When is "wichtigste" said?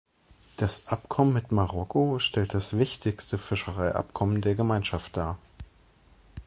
2.75-3.37